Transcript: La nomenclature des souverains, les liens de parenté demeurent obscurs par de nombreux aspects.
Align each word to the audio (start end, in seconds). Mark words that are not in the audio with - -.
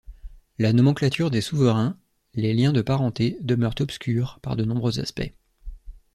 La 0.57 0.73
nomenclature 0.73 1.29
des 1.29 1.41
souverains, 1.41 1.95
les 2.33 2.55
liens 2.55 2.73
de 2.73 2.81
parenté 2.81 3.37
demeurent 3.41 3.75
obscurs 3.81 4.39
par 4.41 4.55
de 4.55 4.65
nombreux 4.65 4.99
aspects. 4.99 5.31